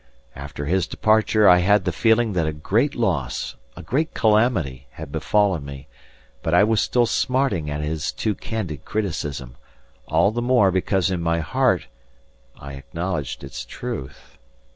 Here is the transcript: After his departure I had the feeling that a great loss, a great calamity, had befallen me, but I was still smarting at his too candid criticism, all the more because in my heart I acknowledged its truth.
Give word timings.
After 0.35 0.65
his 0.65 0.87
departure 0.87 1.47
I 1.47 1.59
had 1.59 1.85
the 1.85 1.91
feeling 1.91 2.33
that 2.33 2.47
a 2.47 2.51
great 2.53 2.95
loss, 2.95 3.55
a 3.77 3.83
great 3.83 4.15
calamity, 4.15 4.87
had 4.93 5.11
befallen 5.11 5.63
me, 5.63 5.87
but 6.41 6.55
I 6.55 6.63
was 6.63 6.81
still 6.81 7.05
smarting 7.05 7.69
at 7.69 7.81
his 7.83 8.11
too 8.11 8.33
candid 8.33 8.83
criticism, 8.83 9.57
all 10.07 10.31
the 10.31 10.41
more 10.41 10.71
because 10.71 11.11
in 11.11 11.21
my 11.21 11.39
heart 11.39 11.85
I 12.57 12.73
acknowledged 12.73 13.43
its 13.43 13.63
truth. 13.63 14.39